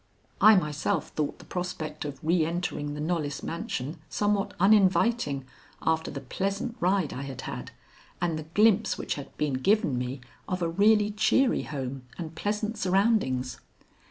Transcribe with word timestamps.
I 0.41 0.55
myself 0.55 1.09
thought 1.09 1.37
the 1.37 1.45
prospect 1.45 2.05
of 2.05 2.19
re 2.23 2.43
entering 2.43 2.95
the 2.95 2.99
Knollys 2.99 3.43
mansion 3.43 3.99
somewhat 4.09 4.55
uninviting 4.59 5.45
after 5.79 6.09
the 6.09 6.19
pleasant 6.21 6.75
ride 6.79 7.13
I 7.13 7.21
had 7.21 7.41
had 7.41 7.69
and 8.19 8.35
the 8.39 8.49
glimpse 8.55 8.97
which 8.97 9.13
had 9.13 9.37
been 9.37 9.53
given 9.53 9.99
me 9.99 10.21
of 10.49 10.63
a 10.63 10.69
really 10.69 11.11
cheery 11.11 11.61
home 11.61 12.01
and 12.17 12.33
pleasant 12.33 12.79
surroundings. 12.79 13.59